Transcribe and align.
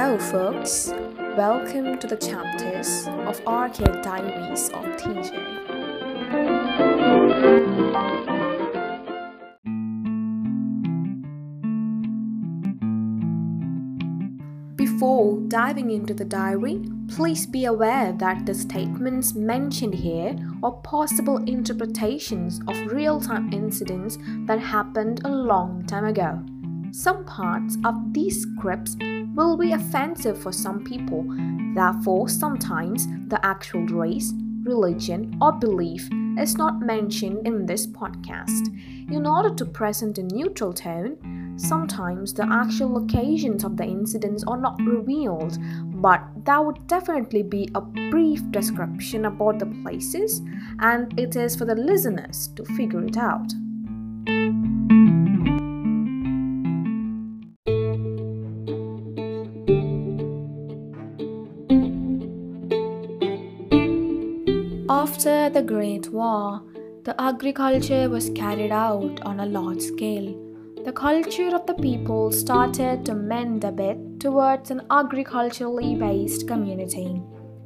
Hello, 0.00 0.16
folks. 0.16 0.92
Welcome 1.36 1.98
to 1.98 2.06
the 2.06 2.16
chapters 2.16 3.08
of 3.26 3.44
Arcade 3.48 4.00
Diaries 4.00 4.68
of 4.68 4.84
TJ. 4.94 5.34
Before 14.76 15.40
diving 15.48 15.90
into 15.90 16.14
the 16.14 16.24
diary, 16.24 16.80
please 17.08 17.44
be 17.44 17.64
aware 17.64 18.12
that 18.12 18.46
the 18.46 18.54
statements 18.54 19.34
mentioned 19.34 19.94
here 19.94 20.36
are 20.62 20.80
possible 20.84 21.38
interpretations 21.38 22.60
of 22.68 22.92
real 22.92 23.20
time 23.20 23.52
incidents 23.52 24.16
that 24.46 24.60
happened 24.60 25.22
a 25.24 25.28
long 25.28 25.84
time 25.86 26.04
ago. 26.04 26.40
Some 26.92 27.24
parts 27.24 27.76
of 27.84 28.14
these 28.14 28.42
scripts 28.42 28.96
will 29.38 29.56
be 29.56 29.72
offensive 29.72 30.36
for 30.42 30.50
some 30.50 30.82
people, 30.82 31.24
therefore, 31.74 32.28
sometimes 32.28 33.06
the 33.28 33.38
actual 33.46 33.86
race, 33.86 34.32
religion, 34.64 35.38
or 35.40 35.52
belief 35.52 36.08
is 36.38 36.56
not 36.56 36.80
mentioned 36.80 37.46
in 37.46 37.64
this 37.64 37.86
podcast. 37.86 38.66
In 39.12 39.26
order 39.26 39.54
to 39.54 39.64
present 39.64 40.18
a 40.18 40.24
neutral 40.24 40.72
tone, 40.72 41.54
sometimes 41.56 42.34
the 42.34 42.48
actual 42.50 42.92
locations 42.94 43.62
of 43.62 43.76
the 43.76 43.84
incidents 43.84 44.42
are 44.48 44.60
not 44.60 44.76
revealed, 44.82 45.56
but 46.02 46.20
there 46.44 46.60
would 46.60 46.84
definitely 46.88 47.44
be 47.44 47.68
a 47.76 47.80
brief 47.80 48.42
description 48.50 49.26
about 49.26 49.60
the 49.60 49.66
places, 49.84 50.42
and 50.80 51.18
it 51.18 51.36
is 51.36 51.54
for 51.54 51.64
the 51.64 51.76
listeners 51.76 52.48
to 52.56 52.64
figure 52.64 53.04
it 53.04 53.16
out. 53.16 53.52
After 65.18 65.50
the 65.50 65.62
Great 65.62 66.12
War, 66.12 66.62
the 67.02 67.20
agriculture 67.20 68.08
was 68.08 68.30
carried 68.36 68.70
out 68.70 69.20
on 69.22 69.40
a 69.40 69.46
large 69.46 69.80
scale. 69.80 70.32
The 70.84 70.92
culture 70.92 71.52
of 71.56 71.66
the 71.66 71.74
people 71.74 72.30
started 72.30 73.04
to 73.04 73.16
mend 73.16 73.64
a 73.64 73.72
bit 73.72 74.20
towards 74.20 74.70
an 74.70 74.82
agriculturally 74.92 75.96
based 75.96 76.46
community. 76.46 77.20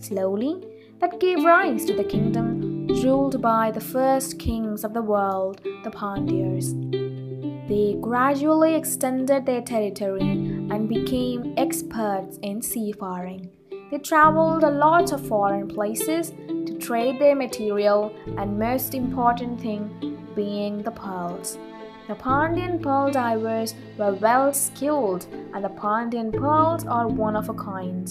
Slowly, 0.00 0.56
that 0.98 1.20
gave 1.20 1.44
rise 1.44 1.84
to 1.84 1.94
the 1.94 2.02
kingdom 2.02 2.88
ruled 2.88 3.40
by 3.40 3.70
the 3.70 3.86
first 3.94 4.40
kings 4.40 4.82
of 4.82 4.92
the 4.92 5.02
world, 5.02 5.60
the 5.84 5.90
Pandyas. 5.92 6.74
They 7.68 7.96
gradually 8.00 8.74
extended 8.74 9.46
their 9.46 9.62
territory 9.62 10.32
and 10.72 10.88
became 10.88 11.54
experts 11.56 12.40
in 12.42 12.60
seafaring. 12.60 13.50
They 13.92 13.98
traveled 13.98 14.64
a 14.64 14.70
lot 14.70 15.12
of 15.12 15.24
foreign 15.24 15.68
places 15.68 16.32
trade 16.86 17.18
their 17.18 17.34
material 17.34 18.14
and 18.38 18.58
most 18.58 18.94
important 18.94 19.60
thing 19.60 19.82
being 20.36 20.82
the 20.82 20.90
pearls. 20.92 21.58
The 22.06 22.14
Pandyan 22.14 22.80
pearl 22.80 23.10
divers 23.10 23.74
were 23.98 24.12
well 24.12 24.52
skilled 24.52 25.26
and 25.52 25.64
the 25.64 25.68
Pandyan 25.68 26.32
pearls 26.32 26.86
are 26.86 27.08
one 27.08 27.34
of 27.34 27.48
a 27.48 27.54
kind. 27.54 28.06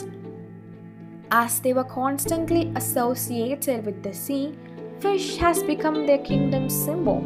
As 1.32 1.62
they 1.62 1.72
were 1.72 1.86
constantly 1.86 2.74
associated 2.76 3.86
with 3.86 4.04
the 4.04 4.14
sea, 4.14 4.54
fish 5.00 5.38
has 5.38 5.64
become 5.64 6.06
their 6.06 6.18
kingdom's 6.18 6.76
symbol. 6.76 7.24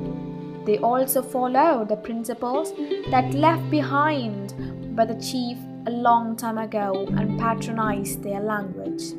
They 0.66 0.78
also 0.78 1.24
follow 1.24 1.84
the 1.84 1.96
principles 1.96 2.74
that 3.10 3.34
left 3.34 3.68
behind 3.72 4.96
by 4.96 5.06
the 5.06 5.20
chief 5.20 5.58
a 5.88 5.92
long 5.92 6.36
time 6.36 6.60
ago 6.60 7.08
and 7.18 7.40
patronized 7.40 8.22
their 8.22 8.40
language. 8.40 9.14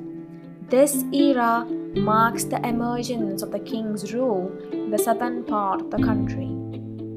This 0.70 1.04
era 1.12 1.66
marks 1.97 2.44
the 2.44 2.64
emergence 2.64 3.42
of 3.42 3.50
the 3.50 3.58
king's 3.58 4.14
rule 4.14 4.53
in 4.70 4.88
the 4.92 4.98
southern 4.98 5.42
part 5.42 5.81
of 5.81 5.91
the 5.91 5.98
country. 5.98 6.48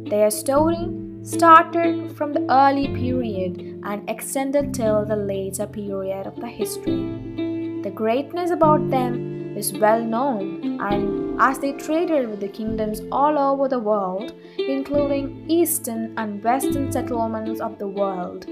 Their 0.09 0.31
story 0.31 0.89
started 1.21 2.17
from 2.17 2.33
the 2.33 2.47
early 2.49 2.87
period 2.87 3.79
and 3.83 4.09
extended 4.09 4.73
till 4.73 5.05
the 5.05 5.15
later 5.15 5.67
period 5.67 6.25
of 6.25 6.35
the 6.37 6.47
history. 6.47 7.81
The 7.83 7.91
greatness 7.93 8.49
about 8.49 8.89
them 8.89 9.55
is 9.55 9.71
well 9.71 10.03
known, 10.03 10.81
and 10.81 11.39
as 11.39 11.59
they 11.59 11.73
traded 11.73 12.31
with 12.31 12.39
the 12.39 12.47
kingdoms 12.47 13.01
all 13.11 13.37
over 13.37 13.67
the 13.67 13.77
world, 13.77 14.33
including 14.57 15.45
eastern 15.47 16.15
and 16.17 16.43
western 16.43 16.91
settlements 16.91 17.61
of 17.61 17.77
the 17.77 17.87
world, 17.87 18.47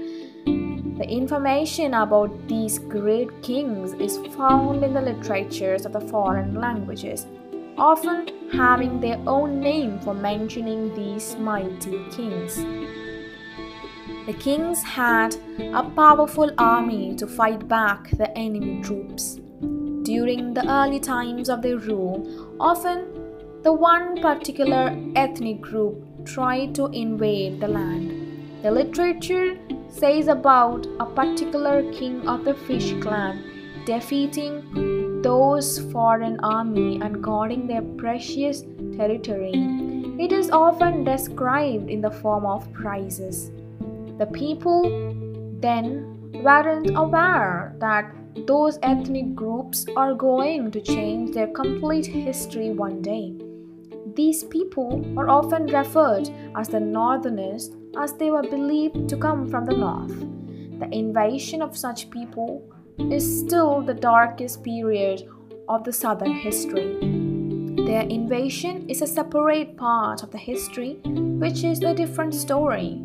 the 1.02 1.08
information 1.08 1.94
about 1.94 2.30
these 2.46 2.78
great 2.78 3.30
kings 3.42 3.92
is 3.94 4.18
found 4.36 4.84
in 4.84 4.94
the 4.94 5.00
literatures 5.00 5.84
of 5.84 5.92
the 5.92 6.00
foreign 6.00 6.54
languages, 6.54 7.26
often 7.76 8.28
having 8.52 9.00
their 9.00 9.18
own 9.26 9.58
name 9.58 9.98
for 9.98 10.14
mentioning 10.14 10.94
these 10.94 11.34
mighty 11.38 12.04
kings. 12.12 12.58
The 14.26 14.34
kings 14.34 14.80
had 14.84 15.34
a 15.74 15.82
powerful 15.82 16.52
army 16.56 17.16
to 17.16 17.26
fight 17.26 17.66
back 17.66 18.08
the 18.10 18.30
enemy 18.38 18.80
troops. 18.82 19.40
During 20.04 20.54
the 20.54 20.64
early 20.70 21.00
times 21.00 21.48
of 21.48 21.62
their 21.62 21.78
rule, 21.78 22.56
often 22.60 23.08
the 23.64 23.72
one 23.72 24.22
particular 24.22 24.96
ethnic 25.16 25.60
group 25.60 26.24
tried 26.24 26.76
to 26.76 26.86
invade 26.92 27.58
the 27.58 27.66
land. 27.66 28.62
The 28.62 28.70
literature 28.70 29.58
says 29.92 30.28
about 30.28 30.86
a 31.00 31.06
particular 31.06 31.92
king 31.92 32.26
of 32.26 32.44
the 32.44 32.54
fish 32.54 32.94
clan 33.00 33.84
defeating 33.84 35.20
those 35.22 35.78
foreign 35.92 36.38
army 36.40 37.00
and 37.00 37.22
guarding 37.22 37.66
their 37.66 37.82
precious 37.82 38.62
territory. 38.96 39.52
It 40.18 40.32
is 40.32 40.50
often 40.50 41.04
described 41.04 41.90
in 41.90 42.00
the 42.00 42.10
form 42.10 42.46
of 42.46 42.72
prizes. 42.72 43.50
The 44.18 44.26
people 44.26 44.82
then 45.60 46.18
weren't 46.32 46.90
aware 46.96 47.74
that 47.78 48.12
those 48.46 48.78
ethnic 48.82 49.34
groups 49.34 49.84
are 49.96 50.14
going 50.14 50.70
to 50.70 50.80
change 50.80 51.34
their 51.34 51.48
complete 51.48 52.06
history 52.06 52.70
one 52.70 53.02
day. 53.02 53.34
These 54.14 54.44
people 54.44 55.04
are 55.18 55.28
often 55.28 55.66
referred 55.66 56.28
as 56.56 56.68
the 56.68 56.80
Northerners 56.80 57.70
as 57.96 58.14
they 58.14 58.30
were 58.30 58.42
believed 58.42 59.08
to 59.08 59.16
come 59.16 59.48
from 59.48 59.64
the 59.64 59.76
north. 59.76 60.18
The 60.78 60.88
invasion 60.90 61.62
of 61.62 61.76
such 61.76 62.10
people 62.10 62.62
is 62.98 63.40
still 63.40 63.80
the 63.80 63.94
darkest 63.94 64.62
period 64.62 65.28
of 65.68 65.84
the 65.84 65.92
southern 65.92 66.34
history. 66.34 66.98
Their 67.86 68.02
invasion 68.02 68.88
is 68.88 69.02
a 69.02 69.06
separate 69.06 69.76
part 69.76 70.22
of 70.22 70.30
the 70.30 70.38
history, 70.38 71.00
which 71.04 71.64
is 71.64 71.82
a 71.82 71.94
different 71.94 72.34
story. 72.34 73.00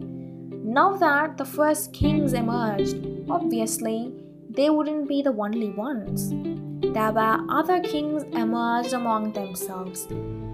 Now 0.52 0.96
that 0.97 1.38
the 1.38 1.46
first 1.46 1.94
kings 1.94 2.34
emerged, 2.34 2.97
obviously 3.30 4.14
they 4.50 4.70
wouldn't 4.70 5.08
be 5.08 5.22
the 5.22 5.34
only 5.34 5.70
ones. 5.70 6.30
There 6.94 7.12
were 7.12 7.40
other 7.50 7.80
kings 7.81 8.24
emerged 8.34 8.94
among 8.94 9.34
themselves. 9.34 10.08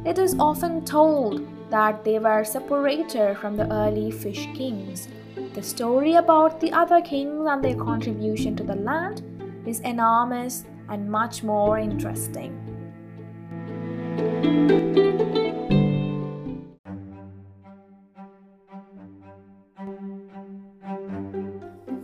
It 0.06 0.18
is 0.20 0.36
often 0.40 0.84
told 0.84 1.42
that 1.74 2.04
they 2.04 2.20
were 2.20 2.44
separated 2.44 3.36
from 3.40 3.58
the 3.58 3.68
early 3.74 4.12
fish 4.12 4.48
kings. 4.54 5.08
The 5.56 5.64
story 5.64 6.14
about 6.14 6.60
the 6.60 6.72
other 6.72 7.02
kings 7.02 7.48
and 7.50 7.64
their 7.64 7.76
contribution 7.76 8.56
to 8.58 8.64
the 8.64 8.76
land 8.76 9.24
is 9.66 9.80
enormous 9.80 10.66
and 10.90 11.10
much 11.10 11.42
more 11.42 11.80
interesting. 11.80 12.54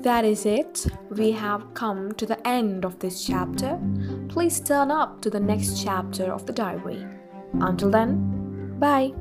That 0.01 0.25
is 0.25 0.47
it. 0.47 0.87
We 1.11 1.31
have 1.33 1.75
come 1.75 2.13
to 2.13 2.25
the 2.25 2.47
end 2.47 2.85
of 2.85 2.97
this 2.97 3.23
chapter. 3.23 3.79
Please 4.29 4.59
turn 4.59 4.89
up 4.89 5.21
to 5.21 5.29
the 5.29 5.39
next 5.39 5.83
chapter 5.83 6.33
of 6.33 6.47
the 6.47 6.53
diary. 6.53 7.05
Until 7.53 7.91
then, 7.91 8.79
bye. 8.79 9.13